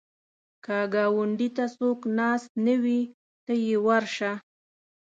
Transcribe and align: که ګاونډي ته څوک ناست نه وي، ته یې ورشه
که 0.65 0.77
ګاونډي 0.93 1.49
ته 1.55 1.65
څوک 1.77 1.99
ناست 2.17 2.49
نه 2.65 2.75
وي، 2.83 3.01
ته 3.45 3.53
یې 3.65 3.75
ورشه 3.85 4.31